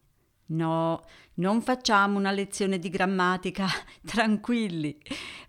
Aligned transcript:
No, 0.50 1.04
non 1.34 1.60
facciamo 1.60 2.18
una 2.18 2.30
lezione 2.30 2.78
di 2.78 2.88
grammatica, 2.88 3.66
tranquilli. 4.06 4.96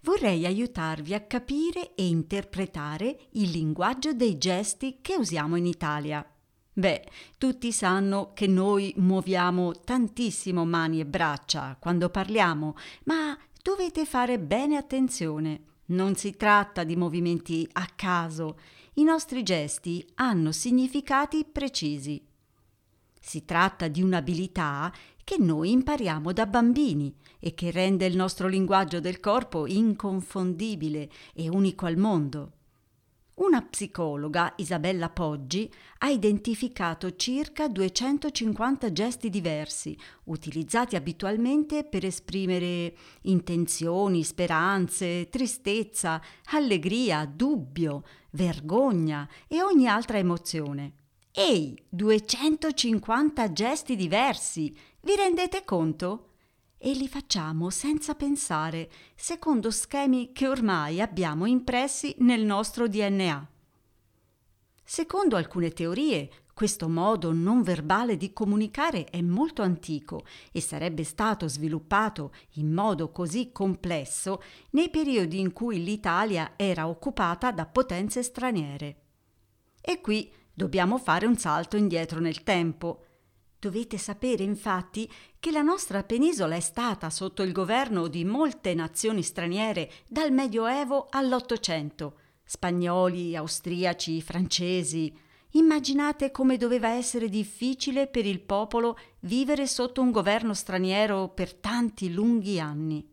Vorrei 0.01 0.45
aiutarvi 0.45 1.13
a 1.13 1.21
capire 1.21 1.93
e 1.95 2.07
interpretare 2.07 3.27
il 3.33 3.51
linguaggio 3.51 4.13
dei 4.13 4.37
gesti 4.37 4.97
che 5.01 5.15
usiamo 5.15 5.55
in 5.55 5.67
Italia. 5.67 6.25
Beh, 6.73 7.05
tutti 7.37 7.71
sanno 7.71 8.31
che 8.33 8.47
noi 8.47 8.93
muoviamo 8.97 9.73
tantissimo 9.83 10.65
mani 10.65 10.99
e 11.01 11.05
braccia 11.05 11.77
quando 11.79 12.09
parliamo, 12.09 12.75
ma 13.03 13.37
dovete 13.61 14.05
fare 14.05 14.39
bene 14.39 14.75
attenzione. 14.75 15.61
Non 15.89 16.15
si 16.15 16.35
tratta 16.35 16.83
di 16.83 16.95
movimenti 16.95 17.67
a 17.73 17.87
caso. 17.95 18.59
I 18.95 19.03
nostri 19.03 19.41
gesti 19.41 20.05
hanno 20.15 20.51
significati 20.51 21.45
precisi. 21.45 22.23
Si 23.19 23.43
tratta 23.43 23.87
di 23.87 24.01
un'abilità 24.01 24.93
che 25.23 25.37
noi 25.39 25.71
impariamo 25.71 26.31
da 26.31 26.45
bambini 26.45 27.13
e 27.39 27.53
che 27.53 27.71
rende 27.71 28.05
il 28.05 28.15
nostro 28.15 28.47
linguaggio 28.47 28.99
del 28.99 29.19
corpo 29.19 29.65
inconfondibile 29.65 31.09
e 31.33 31.49
unico 31.49 31.85
al 31.85 31.97
mondo. 31.97 32.51
Una 33.39 33.61
psicologa, 33.61 34.53
Isabella 34.57 35.09
Poggi, 35.09 35.71
ha 35.99 36.09
identificato 36.09 37.15
circa 37.15 37.69
250 37.69 38.91
gesti 38.91 39.29
diversi, 39.29 39.97
utilizzati 40.25 40.97
abitualmente 40.97 41.85
per 41.85 42.03
esprimere 42.03 42.93
intenzioni, 43.21 44.25
speranze, 44.25 45.29
tristezza, 45.29 46.21
allegria, 46.51 47.25
dubbio, 47.25 48.03
vergogna 48.31 49.25
e 49.47 49.61
ogni 49.61 49.87
altra 49.87 50.17
emozione. 50.17 50.93
Ehi, 51.31 51.81
250 51.87 53.53
gesti 53.53 53.95
diversi! 53.95 54.75
Vi 54.99 55.15
rendete 55.15 55.63
conto? 55.63 56.28
E 56.79 56.93
li 56.93 57.07
facciamo 57.07 57.69
senza 57.69 58.15
pensare, 58.15 58.89
secondo 59.13 59.69
schemi 59.69 60.31
che 60.31 60.47
ormai 60.47 61.01
abbiamo 61.01 61.45
impressi 61.45 62.15
nel 62.19 62.43
nostro 62.43 62.87
DNA. 62.87 63.47
Secondo 64.83 65.35
alcune 65.35 65.71
teorie, 65.71 66.29
questo 66.59 66.89
modo 66.89 67.31
non 67.31 67.61
verbale 67.61 68.17
di 68.17 68.33
comunicare 68.33 69.05
è 69.05 69.21
molto 69.21 69.61
antico 69.61 70.25
e 70.51 70.59
sarebbe 70.59 71.03
stato 71.03 71.47
sviluppato 71.47 72.33
in 72.55 72.73
modo 72.73 73.11
così 73.11 73.51
complesso 73.51 74.41
nei 74.71 74.89
periodi 74.89 75.39
in 75.39 75.53
cui 75.53 75.83
l'Italia 75.83 76.53
era 76.55 76.87
occupata 76.87 77.51
da 77.51 77.65
potenze 77.65 78.23
straniere. 78.23 79.01
E 79.79 80.01
qui 80.01 80.29
dobbiamo 80.53 80.97
fare 80.97 81.25
un 81.25 81.37
salto 81.37 81.77
indietro 81.77 82.19
nel 82.19 82.43
tempo. 82.43 83.05
Dovete 83.59 83.97
sapere 83.97 84.43
infatti 84.43 85.11
che 85.37 85.51
la 85.51 85.61
nostra 85.61 86.03
penisola 86.03 86.55
è 86.55 86.61
stata 86.61 87.09
sotto 87.09 87.43
il 87.43 87.51
governo 87.51 88.07
di 88.07 88.23
molte 88.23 88.73
nazioni 88.73 89.21
straniere 89.21 89.91
dal 90.07 90.31
Medioevo 90.31 91.07
all'Ottocento, 91.09 92.19
spagnoli, 92.45 93.35
austriaci, 93.35 94.21
francesi. 94.21 95.13
Immaginate 95.51 96.31
come 96.31 96.55
doveva 96.55 96.91
essere 96.91 97.27
difficile 97.27 98.07
per 98.07 98.25
il 98.25 98.39
popolo 98.39 98.97
vivere 99.21 99.67
sotto 99.67 100.01
un 100.01 100.11
governo 100.11 100.53
straniero 100.53 101.27
per 101.27 101.53
tanti 101.53 102.13
lunghi 102.13 102.61
anni. 102.61 103.05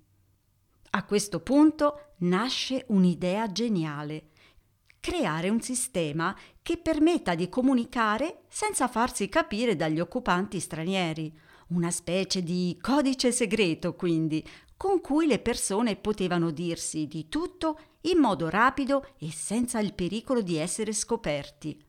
A 0.90 1.04
questo 1.04 1.40
punto 1.40 2.12
nasce 2.18 2.84
un'idea 2.90 3.50
geniale 3.50 4.28
creare 5.06 5.50
un 5.50 5.60
sistema 5.60 6.36
che 6.60 6.78
permetta 6.78 7.36
di 7.36 7.48
comunicare 7.48 8.40
senza 8.48 8.88
farsi 8.88 9.28
capire 9.28 9.76
dagli 9.76 10.00
occupanti 10.00 10.58
stranieri, 10.58 11.32
una 11.68 11.92
specie 11.92 12.42
di 12.42 12.76
codice 12.80 13.30
segreto 13.30 13.94
quindi, 13.94 14.44
con 14.76 15.00
cui 15.00 15.28
le 15.28 15.38
persone 15.38 15.94
potevano 15.94 16.50
dirsi 16.50 17.06
di 17.06 17.28
tutto 17.28 17.78
in 18.00 18.18
modo 18.18 18.48
rapido 18.48 19.10
e 19.20 19.30
senza 19.30 19.78
il 19.78 19.94
pericolo 19.94 20.42
di 20.42 20.56
essere 20.56 20.92
scoperti. 20.92 21.80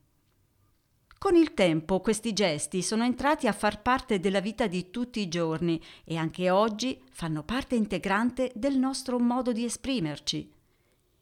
Con 1.17 1.35
il 1.35 1.55
tempo 1.55 2.01
questi 2.01 2.33
gesti 2.33 2.83
sono 2.83 3.03
entrati 3.03 3.47
a 3.47 3.51
far 3.51 3.81
parte 3.81 4.19
della 4.19 4.41
vita 4.41 4.67
di 4.67 4.91
tutti 4.91 5.21
i 5.21 5.27
giorni 5.27 5.81
e 6.03 6.17
anche 6.17 6.51
oggi 6.51 7.01
fanno 7.09 7.41
parte 7.41 7.73
integrante 7.73 8.51
del 8.53 8.77
nostro 8.77 9.17
modo 9.17 9.51
di 9.51 9.65
esprimerci. 9.65 10.53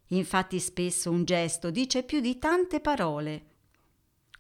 Infatti 0.10 0.60
spesso 0.60 1.10
un 1.10 1.24
gesto 1.26 1.72
dice 1.72 2.04
più 2.04 2.20
di 2.20 2.38
tante 2.38 2.80
parole. 2.80 3.46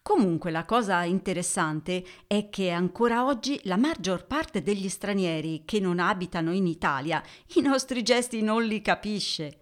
Comunque 0.01 0.51
la 0.51 0.65
cosa 0.65 1.03
interessante 1.03 2.05
è 2.27 2.49
che 2.51 2.69
ancora 2.69 3.25
oggi 3.25 3.59
la 3.63 3.75
maggior 3.75 4.27
parte 4.27 4.61
degli 4.61 4.87
stranieri 4.87 5.63
che 5.65 5.79
non 5.79 5.97
abitano 5.97 6.53
in 6.53 6.67
Italia 6.67 7.23
i 7.55 7.61
nostri 7.61 8.03
gesti 8.03 8.43
non 8.43 8.63
li 8.63 8.81
capisce. 8.81 9.61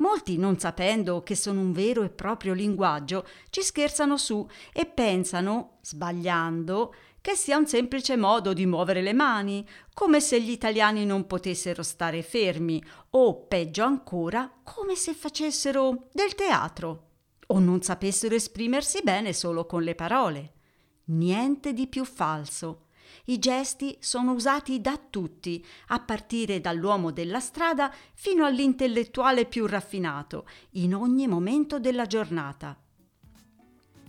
Molti, 0.00 0.36
non 0.36 0.58
sapendo 0.58 1.22
che 1.22 1.34
sono 1.34 1.60
un 1.60 1.72
vero 1.72 2.02
e 2.02 2.10
proprio 2.10 2.52
linguaggio, 2.52 3.26
ci 3.48 3.62
scherzano 3.62 4.16
su 4.16 4.46
e 4.72 4.84
pensano, 4.84 5.78
sbagliando, 5.80 6.94
che 7.20 7.34
sia 7.34 7.56
un 7.56 7.66
semplice 7.66 8.16
modo 8.16 8.52
di 8.52 8.66
muovere 8.66 9.02
le 9.02 9.12
mani, 9.12 9.66
come 9.92 10.20
se 10.20 10.40
gli 10.40 10.50
italiani 10.50 11.04
non 11.04 11.26
potessero 11.26 11.82
stare 11.82 12.22
fermi, 12.22 12.82
o 13.10 13.46
peggio 13.46 13.84
ancora, 13.84 14.50
come 14.62 14.94
se 14.94 15.14
facessero 15.14 16.08
del 16.12 16.34
teatro, 16.34 17.08
o 17.48 17.58
non 17.58 17.82
sapessero 17.82 18.34
esprimersi 18.34 19.00
bene 19.02 19.32
solo 19.32 19.66
con 19.66 19.82
le 19.82 19.94
parole. 19.94 20.52
Niente 21.06 21.72
di 21.72 21.86
più 21.86 22.04
falso. 22.04 22.86
I 23.26 23.38
gesti 23.38 23.96
sono 24.00 24.32
usati 24.32 24.80
da 24.80 24.98
tutti, 24.98 25.64
a 25.88 26.00
partire 26.00 26.60
dall'uomo 26.60 27.10
della 27.10 27.40
strada 27.40 27.92
fino 28.14 28.44
all'intellettuale 28.44 29.46
più 29.46 29.66
raffinato, 29.66 30.46
in 30.72 30.94
ogni 30.94 31.26
momento 31.26 31.78
della 31.78 32.06
giornata. 32.06 32.78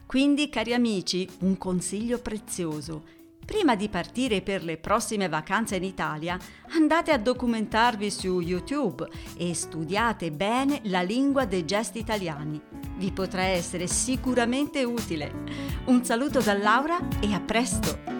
Quindi, 0.10 0.50
cari 0.50 0.74
amici, 0.74 1.30
un 1.42 1.56
consiglio 1.60 2.18
prezioso. 2.18 3.04
Prima 3.46 3.76
di 3.76 3.90
partire 3.90 4.42
per 4.42 4.64
le 4.64 4.78
prossime 4.78 5.30
vacanze 5.30 5.76
in 5.76 5.84
Italia, 5.84 6.36
andate 6.70 7.12
a 7.12 7.20
documentarvi 7.20 8.10
su 8.10 8.40
YouTube 8.40 9.08
e 9.38 9.54
studiate 9.54 10.32
bene 10.32 10.82
la 10.86 11.04
lingua 11.04 11.46
dei 11.46 11.64
gesti 11.64 12.00
italiani. 12.00 12.60
Vi 12.98 13.12
potrà 13.12 13.44
essere 13.44 13.86
sicuramente 13.86 14.84
utile. 14.84 15.32
Un 15.86 16.04
saluto 16.04 16.40
da 16.40 16.58
Laura 16.58 16.98
e 17.22 17.32
a 17.32 17.40
presto! 17.40 18.19